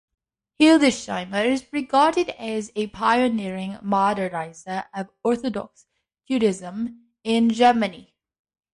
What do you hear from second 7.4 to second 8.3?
Germany.